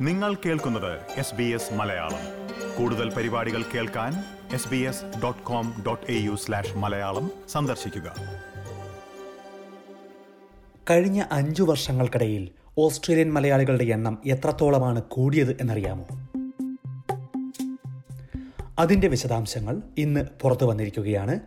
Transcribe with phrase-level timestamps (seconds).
[0.00, 2.18] നിങ്ങൾ കേൾക്കുന്നത് S B S Malayalam.
[2.78, 4.12] കൂടുതൽ പരിപാടികൾ കേൾക്കാൻ
[4.54, 8.14] S B S dot com dot A U slash Malayalam സന്ദർശിക്കുക.
[10.90, 16.06] കഴിഞ്ഞ അഞ്ചു വർഷങ്ങൾക്കിടയിൽ ഓസ്ട്രേലിയൻ മലയാളികളുടെ എണ്ണം എത്രത്തോളമാണ് കൂടിയത് എന്നറിയാമോ?
[18.78, 21.40] അതിന്റെ വിശദാംശങ്ങൾ ഇന്ന് പുറത്തു വന്നിരിക്കുകയാണ്.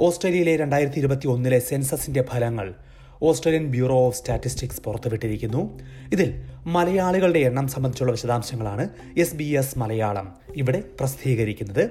[0.00, 2.74] ഓസ്ട്രേലിയയിലെ രണ്ടായിരത്തി ഇരുപത്തി ഒന്നിലെ സെൻസസിന്റെ ഫലങ്ങൾ
[3.22, 5.78] ഓസ്ട്രേലിയൻ ബ്യൂറോ ഓഫ് സ്റ്റാറ്റിസ്റ്റിക്സ് പുറത്തുവിട്ടിരിക്കുന്നു.
[6.12, 11.90] ഇതിൽ മലയാളികളുടെ എണ്ണം സംബന്ധിച്ചുള്ള വിശദാംശങ്ങളാണ് എസ് ബി എസ് മലയാളം ഇവിടെ പ്രസിദ്ധീകരിക്കുന്നത്.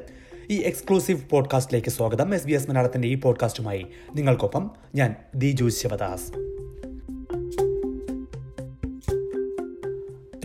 [0.50, 2.36] ഈ എക്സ്ക്ലൂസീവ് പോഡ്കാസ്റ്റിലേക്ക് സ്വാഗതം.
[2.36, 6.32] എസ് ബി എസ് മലയാളത്തിന്റെ ഈ പോഡ്കാസ്റ്റുമായി നിങ്ങൾക്കൊപ്പം ഞാൻ ദിജു ശിവദാസ്.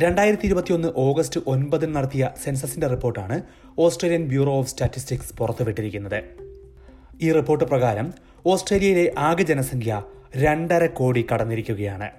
[0.01, 3.43] രണ്ടായിരത്തി ഇരുപത്തിയൊന്ന് ഓഗസ്റ്റ് ഒൻപതിന് നടത്തിയ സെൻസസിന്റെ റിപ്പോർട്ടാണ്
[3.79, 6.25] ഓസ്ട്രേലിയൻ ബ്യൂറോ ഓഫ് സ്റ്റാറ്റിസ്റ്റിക്സ് പുറത്തുവിട്ടിരിക്കുന്നത്.
[7.23, 8.13] ഈ റിപ്പോർട്ട് പ്രകാരം
[8.47, 10.03] ഓസ്ട്രേലിയയിലെ ആകെ ജനസംഖ്യ
[10.37, 12.11] രണ്ടര കോടി കടന്നിരിക്കുകയാണ്.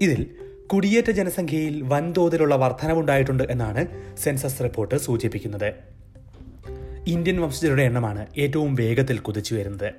[0.00, 0.26] ഇതിൽ
[0.66, 5.72] കുടിയേറ്റ ജനസംഖ്യയിൽ വൻതോതിലുള്ള വർധനവുണ്ടായിട്ടുണ്ട് എന്നാണ് സെൻസസ് റിപ്പോർട്ട് സൂചിപ്പിക്കുന്നത്.
[7.06, 9.92] ഇന്ത്യൻ വംശജരുടെ എണ്ണമാണ് ഏറ്റവും വേഗത്തിൽ കുതിച്ചു വരുന്നത്.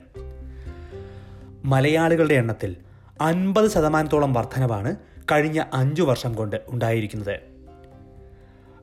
[1.65, 2.75] മലയാളികളുടെ എണ്ണത്തിൽ
[3.21, 4.95] അൻപത് ശതമാനത്തോളം വർധനവാണ്
[5.31, 7.39] കഴിഞ്ഞ അഞ്ചു വർഷം കൊണ്ട് ഉണ്ടായിരിക്കുന്നത്.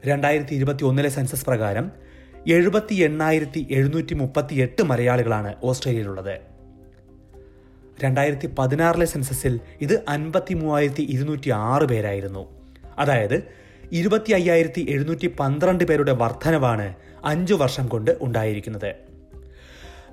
[0.07, 1.91] രണ്ടായിരത്തി ഇരുപത്തി ഒന്നിലെ സെൻസസ് പ്രകാരം
[2.49, 6.54] എഴുപത്തി എണ്ണായിരത്തി എഴുന്നൂറ്റി മുപ്പത്തി എട്ട് മലയാളികളാണ് ഓസ്ട്രേലിയയിലുള്ളത്.
[8.01, 12.71] രണ്ടായിരത്തി പതിനാറിലെ സെൻസസിൽ ഇത് അൻപത്തി മൂവായിരത്തി ഇരുന്നൂറ്റി ആറ് പേരായിരുന്നു.
[12.99, 13.43] അതായത്
[13.93, 16.95] ഇരുപത്തി അയ്യായിരത്തി എഴുന്നൂറ്റി പന്ത്രണ്ട് പേരുടെ വർധനവാണ്
[17.25, 18.95] അഞ്ചു വർഷം കൊണ്ട് ഉണ്ടായിരിക്കുന്നത്.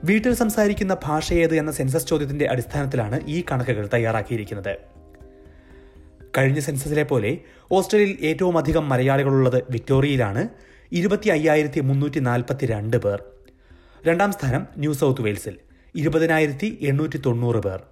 [0.04, 4.78] വീട്ടിൽ സംസാരിക്കുന്ന ഭാഷ ഏത് എന്ന സെൻസസ് ചോദ്യത്തിന്റെ അടിസ്ഥാനത്തിലാണ് ഈ കണക്കുകൾ തയ്യാറാക്കിയിരിക്കുന്നത്.
[6.38, 7.38] കഴിഞ്ഞ സെൻസസിലെ പോലെ
[7.72, 10.48] ഓസ്ട്രേലിയയിൽ ഏറ്റവും അധികം മലയാളികളുള്ളത് വിക്ടോറിയയിലാണ്.
[10.92, 13.24] ഇരുപത്തി അയ്യായിരത്തി മുന്നൂറ്റി നാൽപ്പത്തി രണ്ട് പേർ.
[14.08, 15.58] രണ്ടാം സ്ഥാനം ന്യൂ സൗത്ത് വെയിൽസിൽ.
[15.96, 17.84] ഇരുപതിനായിരത്തി എണ്ണൂറ്റി തൊണ്ണൂറ് പേർ.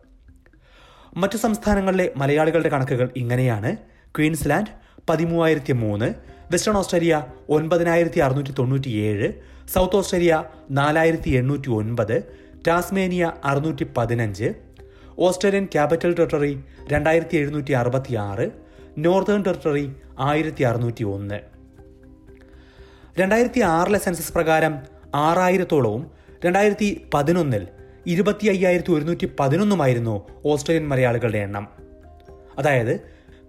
[1.18, 3.76] മറ്റു സംസ്ഥാനങ്ങളിലെ മലയാളികളുടെ കണക്കുകൾ ഇങ്ങനെയാണ്.
[4.18, 4.68] ക്വീൻസ്ലാൻഡ്
[5.10, 6.14] പതിമൂവായിരത്തി മൂന്ന്
[6.52, 9.34] വെസ്റ്റേൺ ഓസ്ട്രേലിയ ഒൻപതിനായിരത്തി അറുന്നൂറ്റി തൊണ്ണൂറ്റി ഏഴ്
[9.74, 12.24] സൗത്ത് ഓസ്ട്രേലിയ നാലായിരത്തി എണ്ണൂറ്റി ഒൻപത്
[12.68, 14.54] ടാസ്മേനിയ അറുന്നൂറ്റി പതിനഞ്ച്
[15.18, 18.52] ഓസ്ട്രേലിയൻ ക്യാപിറ്റൽ ടെറിട്ടറി രണ്ടായിരത്തി എഴുന്നൂറ്റി അറുപത്തി ആറ്
[18.98, 21.40] നോർത്തേൺ ടെറിട്ടറി ആയിരത്തി അറുന്നൂറ്റി ഒന്ന്
[23.20, 24.80] രണ്ടായിരത്തി ആറിലെ സെൻസസ് പ്രകാരം
[25.16, 26.12] ആറായിരത്തോളവും
[26.46, 27.68] രണ്ടായിരത്തി പതിനൊന്നിൽ
[28.10, 31.68] ഇരുപത്തി അയ്യായിരത്തി ഒരുന്നൂറ്റി പതിനൊന്നുമായിരുന്നു ഓസ്ട്രേലിയൻ മലയാളികളുടെ എണ്ണം.
[32.58, 33.00] അതായത്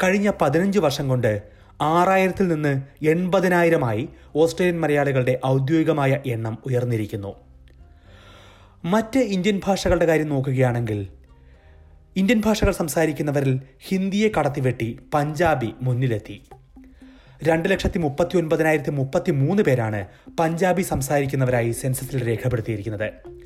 [0.03, 1.43] കഴിഞ്ഞ പതിനഞ്ച് വർഷം കൊണ്ട്
[1.81, 7.34] ആറായിരത്തിൽ നിന്ന് എൺപതിനായിരമായി ഓസ്ട്രേലിയൻ മലയാളികളുടെ ഔദ്യോഗികമായ എണ്ണം ഉയർന്നിരിക്കുന്നു.
[8.84, 11.09] മറ്റ് ഇന്ത്യൻ ഭാഷകളുടെ കാര്യം നോക്കുകയാണെങ്കിൽ
[12.16, 16.42] ഇന്ത്യൻ ഭാഷകൾ സംസാരിക്കുന്നവരിൽ ഹിന്ദിയെ കടത്തിവെട്ടി പഞ്ചാബി മുന്നിലെത്തി.
[17.42, 20.06] രണ്ട് ലക്ഷത്തി മുപ്പത്തി ഒൻപതിനായിരത്തി മുപ്പത്തി മൂന്ന് പേരാണ്
[20.41, 23.40] പഞ്ചാബി സംസാരിക്കുന്നവരായി സെൻസസിൽ രേഖപ്പെടുത്തിയിരിക്കുന്നത്.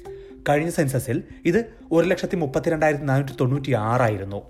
[0.49, 4.43] കഴിഞ്ഞ സെൻസസിൽ ഇത് ഒരു ലക്ഷത്തി മുപ്പത്തിരണ്ടായിരത്തി നാനൂറ്റി തൊണ്ണൂറ്റി ആറായിരുന്നു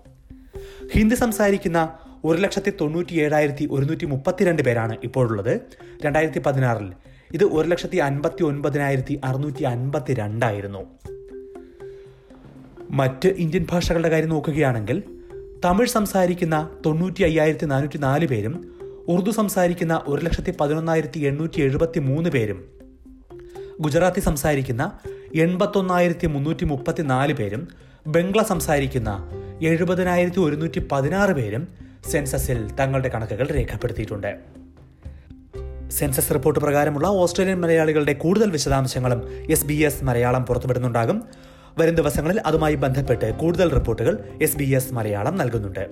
[0.93, 5.61] ഹിന്ദി സംസാരിക്കുന്ന ഒരു ലക്ഷത്തി തൊണ്ണൂറ്റി ഏഴായിരത്തി ഒരുന്നൂറ്റി മുപ്പത്തിരണ്ട് പേരാണ് ഇപ്പോഴുള്ളത്.
[6.05, 6.93] രണ്ടായിരത്തി പതിനാറിൽ
[7.35, 10.83] ഇത് ഒരു ലക്ഷത്തി അൻപത്തി ഒൻപതിനായിരത്തി അറുന്നൂറ്റി അൻപത്തി രണ്ടായിരുന്നു
[12.91, 15.03] മറ്റ് ഇന്ത്യൻ ഭാഷകളുടെ കാര്യം നോക്കുകയാണെങ്കിൽ
[15.65, 18.55] തമിഴ് സംസാരിക്കുന്ന തൊണ്ണൂറ്റി അയ്യായിരത്തി നാനൂറ്റി നാല് പേരും
[19.09, 22.65] ഉറുദു സംസാരിക്കുന്ന ഒരു ലക്ഷത്തി പതിനൊന്നായിരത്തി എണ്ണൂറ്റി എഴുപത്തി മൂന്ന് പേരും
[23.81, 24.83] ഗുജറാത്തി സംസാരിക്കുന്ന
[25.35, 27.69] എൺപത്തൊന്നായിരത്തി മുന്നൂറ്റി മുപ്പത്തി നാല് പേരും
[28.07, 29.31] ബംഗ്ല സംസാരിക്കുന്ന
[29.63, 31.69] എഴുപതിനായിരത്തി ഒരുന്നൂറ്റി പതിനാറ് പേരും
[32.11, 34.39] സെൻസസിൽ തങ്ങളുടെ കണക്കുകൾ രേഖപ്പെടുത്തിയിട്ടുണ്ട്.
[35.91, 41.23] സെൻസസ് റിപ്പോർട്ട് പ്രകാരമുള്ള ഓസ്ട്രേലിയൻ മലയാളികളുടെ കൂടുതൽ വിശദാംശങ്ങളും എസ് ബി എസ് മലയാളം പുറത്തുവിടുന്നുണ്ടാകും.
[41.79, 45.91] വരും ദിവസങ്ങളിൽ അതുമായി ബന്ധപ്പെട്ട് കൂടുതൽ റിപ്പോർട്ടുകൾ എസ് ബി എസ് മലയാളം നൽകുന്നുണ്ട്.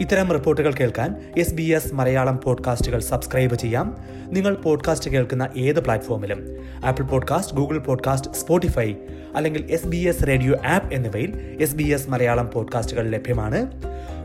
[0.00, 3.96] ഇത്തരം റിപ്പോർട്ടുകൾ കേൾക്കാൻ എസ് ബി എസ് മലയാളം പോഡ്കാസ്റ്റുകൾ സബ്സ്ക്രൈബ് ചെയ്യാം.
[4.26, 6.46] നിങ്ങൾ പോഡ്കാസ്റ്റ് കേൾക്കുന്ന ഏത് പ്ലാറ്റ്ഫോമിലും?
[6.84, 8.94] Apple podcast Google podcast Spotify
[9.34, 13.66] അല്ലെങ്കിൽ S B S radio app എന്നിവയിൽ എസ് ബി എസ് മലയാളം പോഡ്കാസ്റ്റുകൾ ലഭ്യമാണ്.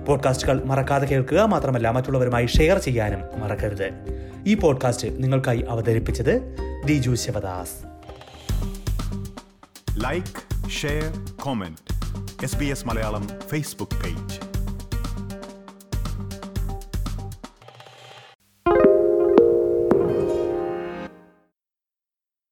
[0.05, 3.91] പോഡ്കാസ്റ്റുകൾ മറക്കാതെ കേൾക്കുക മാത്രമല്ല മറ്റുള്ളവരുമായി ഷെയർ ചെയ്യാനും മറക്കരുത്.
[4.47, 6.55] ഈ പോഡ്കാസ്റ്റ് നിങ്ങൾക്കായി അവതരിപ്പിച്ചത്
[6.85, 7.87] Diju Shivadas.
[10.03, 11.93] Like share comment
[12.43, 14.56] S B S Malayalam Facebook page